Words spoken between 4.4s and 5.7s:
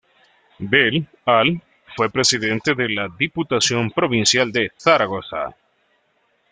de Zaragoza.